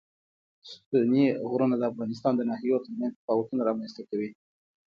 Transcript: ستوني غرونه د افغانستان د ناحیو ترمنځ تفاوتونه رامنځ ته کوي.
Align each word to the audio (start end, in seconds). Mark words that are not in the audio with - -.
ستوني 0.71 1.25
غرونه 1.49 1.75
د 1.77 1.83
افغانستان 1.91 2.33
د 2.35 2.41
ناحیو 2.49 2.83
ترمنځ 2.85 3.11
تفاوتونه 3.17 3.61
رامنځ 3.69 3.91
ته 3.97 4.01
کوي. 4.09 4.29